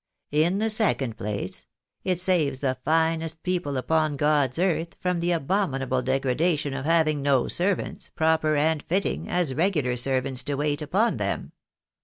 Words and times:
In 0.31 0.57
the 0.57 0.71
second 0.71 1.15
place, 1.15 1.67
it 2.03 2.19
saves 2.19 2.59
the 2.61 2.79
finest 2.83 3.43
people 3.43 3.77
upon 3.77 4.17
God's 4.17 4.57
earth 4.57 4.95
from 4.99 5.19
the 5.19 5.31
abominable 5.31 6.01
degradation 6.01 6.73
of 6.73 6.85
having 6.85 7.21
no 7.21 7.47
servants, 7.47 8.09
proper 8.15 8.55
and 8.55 8.81
fitting, 8.81 9.29
as 9.29 9.53
regular 9.53 9.95
servants, 9.95 10.41
to 10.45 10.57
vi^ait 10.57 10.81
upon 10.81 11.17
them. 11.17 11.51